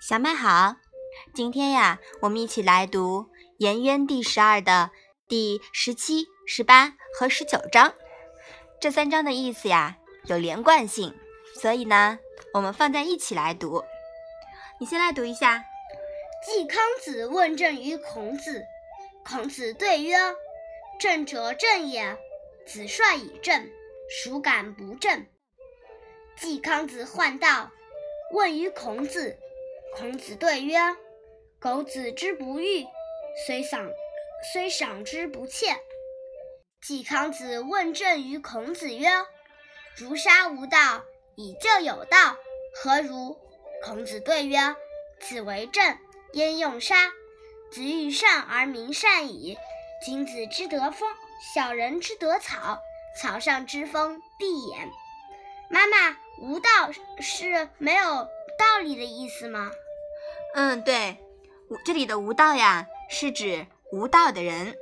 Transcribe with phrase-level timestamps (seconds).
[0.00, 0.76] 小麦好，
[1.34, 3.22] 今天呀，我们一起来读
[3.58, 4.90] 《颜渊》第十二的
[5.26, 7.92] 第十七、十八和十九章。
[8.80, 9.96] 这三章的意思呀
[10.26, 11.12] 有连贯性，
[11.60, 12.20] 所以呢，
[12.54, 13.82] 我们放在一起来读。
[14.78, 15.64] 你先来读一下。
[16.44, 18.62] 季康子问政于孔子，
[19.24, 20.16] 孔子对曰
[21.00, 22.16] ：“政者，正也。
[22.64, 23.68] 子帅以正，
[24.08, 25.26] 孰敢不正？”
[26.36, 27.70] 季康子患道，
[28.32, 29.38] 问于孔子。
[29.94, 30.76] 孔子对曰
[31.58, 32.84] ：“苟子之不欲，
[33.46, 33.90] 虽赏
[34.52, 35.78] 虽赏之不窃。”
[36.86, 39.08] 季康子问政于孔子曰
[39.96, 41.02] ：“如杀无道，
[41.36, 42.36] 以就有道，
[42.74, 43.38] 何如？”
[43.82, 44.58] 孔子对曰
[45.18, 45.98] ：“子为政，
[46.34, 47.10] 焉用杀？
[47.70, 49.56] 子欲善而民善矣。
[50.04, 51.08] 君子之德风，
[51.54, 52.78] 小人之德草，
[53.18, 54.90] 草上之风必偃。”
[55.68, 56.68] 妈妈，无道
[57.20, 58.04] 是没有
[58.58, 59.70] 道理的意思吗？
[60.54, 61.16] 嗯，对，
[61.84, 64.76] 这里的无道呀，是指无道的人。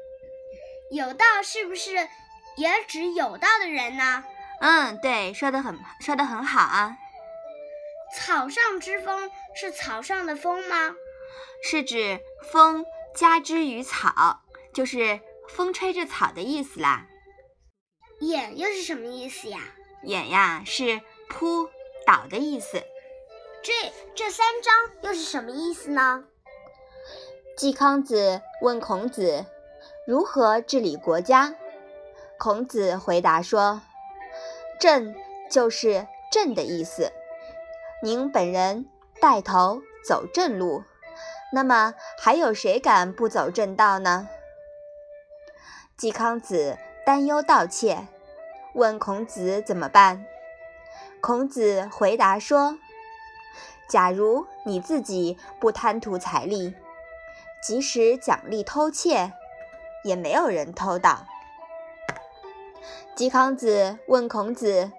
[0.90, 1.92] 有道是不是
[2.56, 4.24] 也指有道的人呢？
[4.60, 6.96] 嗯，对，说的很说的很好啊。
[8.16, 10.94] 草上之风是草上的风吗？
[11.62, 12.20] 是指
[12.52, 12.84] 风
[13.14, 17.06] 加之于草，就是风吹着草的意思啦。
[18.20, 19.58] 偃又是什么意思呀？
[20.04, 21.68] 偃呀，是扑
[22.06, 22.82] 倒的意思。
[23.62, 23.72] 这
[24.14, 26.24] 这三章又是什么意思呢？
[27.56, 29.46] 季康子问孔子
[30.06, 31.54] 如何治理国家，
[32.38, 33.80] 孔子回答说
[34.78, 35.14] ：“正
[35.50, 37.10] 就是正的意思。
[38.02, 38.86] 您本人
[39.20, 40.82] 带头走正路，
[41.52, 44.28] 那么还有谁敢不走正道呢？”
[45.96, 48.08] 季康子担忧盗窃，
[48.74, 50.26] 问孔子怎么办。
[51.26, 52.78] 孔子回答说。
[53.88, 56.74] 假如你自己不贪图财力，
[57.62, 59.32] 即使奖励偷窃，
[60.04, 61.24] 也没有人偷盗。
[63.16, 64.92] 季康子问孔子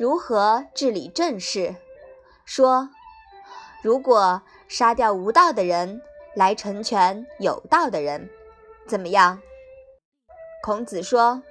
[0.00, 1.76] 如何治理政事，
[2.44, 2.90] 说
[3.84, 6.02] ：“如果杀掉无道的人
[6.34, 8.28] 来成全有道的人，
[8.88, 9.40] 怎么样？”
[10.60, 11.44] 孔子说：“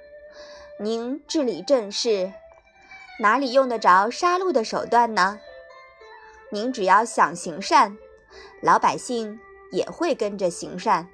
[0.78, 2.34] 您治理政事，
[3.20, 5.40] 哪里用得着杀戮的手段呢？”
[6.50, 7.96] 您只要想行善，
[8.60, 9.40] 老百姓
[9.70, 11.08] 也会跟着行善。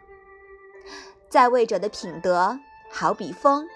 [1.28, 2.58] 在位者的品德
[2.90, 3.68] 好比风，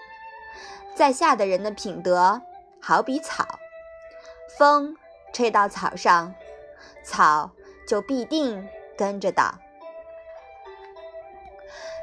[0.95, 2.41] 在下的人的品德
[2.81, 3.59] 好比草。
[4.57, 4.97] 风
[5.31, 6.35] 吹到草上，
[7.03, 7.51] 草
[7.87, 8.67] 就必定
[8.97, 9.57] 跟着倒。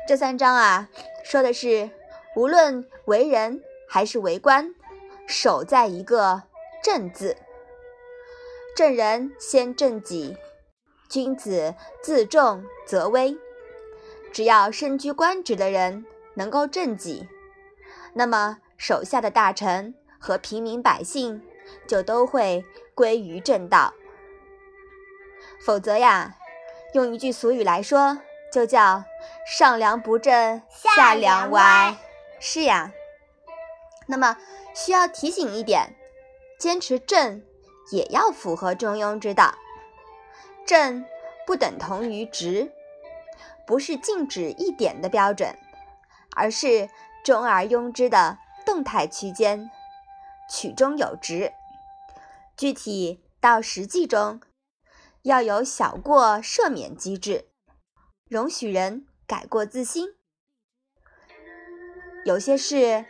[0.08, 0.88] 这三章啊，
[1.22, 1.90] 说的是
[2.34, 4.74] 无论为人还是为官，
[5.30, 6.42] 守在一个
[6.82, 7.36] “正”字。
[8.74, 10.36] 正人先正己，
[11.08, 13.38] 君子自重则威。
[14.32, 16.04] 只要身居官职的人
[16.34, 17.28] 能够正己，
[18.14, 21.40] 那么手下的大臣和平民百姓
[21.86, 22.64] 就都会
[22.96, 23.94] 归于正道。
[25.64, 26.34] 否则呀，
[26.94, 28.18] 用一句俗语来说，
[28.52, 29.04] 就叫
[29.46, 31.96] 上梁不正下梁歪。
[32.40, 32.92] 是呀，
[34.08, 34.36] 那么
[34.74, 35.94] 需要提醒一点，
[36.58, 37.42] 坚持正。
[37.90, 39.52] 也要符合中庸之道，
[40.64, 41.04] 正
[41.44, 42.70] 不等同于直，
[43.66, 45.58] 不是静止一点的标准，
[46.36, 46.88] 而是
[47.24, 49.68] 中而庸之的动态区间，
[50.48, 51.52] 曲中有直。
[52.56, 54.40] 具体到实际中，
[55.22, 57.46] 要有小过赦免机制，
[58.28, 60.14] 容许人改过自新。
[62.24, 63.04] 有些事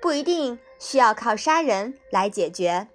[0.00, 2.88] 不一定需要靠杀人来解决。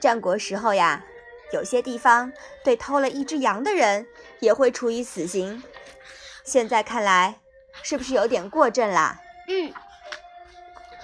[0.00, 1.04] 战国时候呀，
[1.52, 2.32] 有些地方
[2.64, 4.06] 对偷了一只羊的人
[4.40, 5.62] 也会处以死刑。
[6.44, 7.40] 现在看来，
[7.82, 9.20] 是不是有点过正啦？
[9.48, 9.72] 嗯。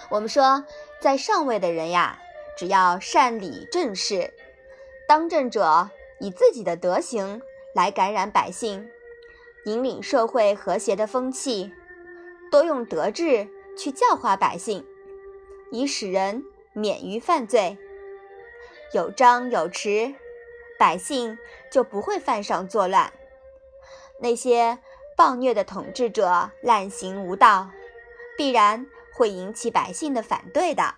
[0.08, 0.64] 我们说，
[1.00, 2.18] 在上位的人呀，
[2.56, 4.32] 只要善理政事，
[5.06, 7.42] 当政者以自己的德行
[7.74, 8.88] 来感染百姓，
[9.64, 11.72] 引领社会和谐的风气，
[12.50, 14.86] 多用德治去教化百姓，
[15.70, 17.76] 以使人免于犯罪。
[18.92, 20.14] 有章有弛，
[20.78, 21.38] 百姓
[21.70, 23.12] 就不会犯上作乱。
[24.20, 24.78] 那些
[25.16, 27.70] 暴虐的统治者滥行无道，
[28.36, 30.94] 必然会引起百姓的反对的。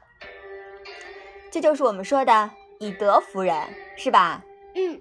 [1.50, 4.44] 这就是我们说的以德服人，是吧？
[4.75, 5.00] 嗯。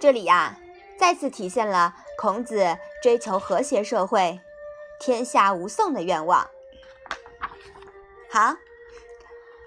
[0.00, 0.58] 这里呀，
[0.96, 4.40] 再次体现了孔子追求和谐社会、
[4.98, 6.48] 天下无讼的愿望。
[8.30, 8.56] 好，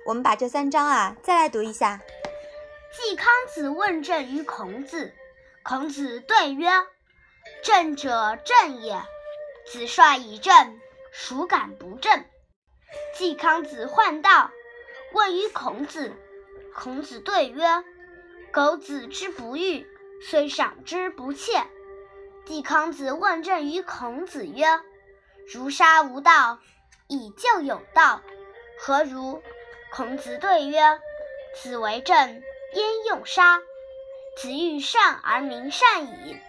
[0.05, 1.99] 我们把这三章啊再来读一下。
[2.93, 5.15] 季康子问政于孔子，
[5.63, 6.69] 孔子对曰
[7.63, 9.01] ：“政者正也。
[9.65, 10.79] 子帅以正，
[11.11, 12.23] 孰敢不正？”
[13.17, 14.51] 季康子患道，
[15.13, 16.13] 问于孔子，
[16.75, 17.83] 孔子对曰
[18.53, 19.87] ：“苟子之不欲，
[20.21, 21.65] 虽赏之不窃。”
[22.45, 24.67] 季康子问政于孔子曰
[25.51, 26.59] ：“如杀无道，
[27.07, 28.21] 以就有道，
[28.83, 29.43] 何如？”
[29.93, 30.81] 孔子对曰
[31.53, 32.15] ：“子为政。”
[32.73, 33.61] 焉用杀？
[34.37, 36.39] 子欲善而民善矣。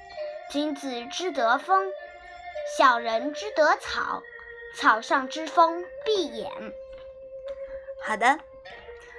[0.50, 1.92] 君子之德风，
[2.78, 4.22] 小人之德草。
[4.76, 6.72] 草上之风必偃。
[8.02, 8.38] 好的，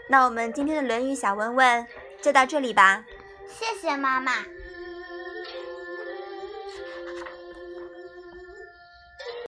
[0.08, 1.88] 那我们今天的《论语》小问问
[2.22, 3.06] 就到这里吧。
[3.48, 4.46] 谢谢妈妈。